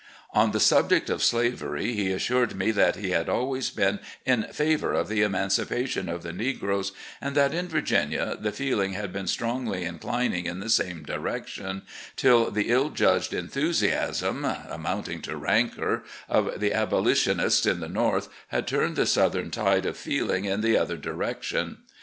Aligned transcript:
"On 0.41 0.49
the 0.51 0.59
subject 0.59 1.11
of 1.11 1.21
slavery, 1.21 1.93
he 1.93 2.11
assured 2.11 2.55
me 2.55 2.71
that 2.71 2.95
he 2.95 3.11
had 3.11 3.29
always 3.29 3.69
been 3.69 3.99
in 4.25 4.45
favour 4.51 4.93
of 4.93 5.07
the 5.09 5.21
emancipation 5.21 6.09
of 6.09 6.23
the 6.23 6.33
negroes, 6.33 6.91
and 7.21 7.35
that 7.35 7.53
in 7.53 7.67
Virginia 7.67 8.35
the 8.35 8.51
feeling 8.51 8.93
had 8.93 9.13
been 9.13 9.27
strongly 9.27 9.83
in 9.83 9.99
clining 9.99 10.45
in 10.45 10.59
the 10.59 10.71
same 10.71 11.03
direction, 11.03 11.83
till 12.15 12.49
the 12.49 12.69
ill 12.69 12.89
judged 12.89 13.31
enthusiasm 13.31 14.41
(amotmting 14.43 15.21
to 15.21 15.37
rancour) 15.37 16.03
of 16.27 16.59
the 16.59 16.73
abolitionists 16.73 17.67
in 17.67 17.79
the 17.79 17.87
North 17.87 18.27
had 18.47 18.65
turned 18.65 18.95
the 18.95 19.05
Southern 19.05 19.51
tide 19.51 19.85
of 19.85 19.95
feeling 19.95 20.45
in 20.45 20.61
the 20.61 20.75
other 20.75 20.97
direction. 20.97 21.77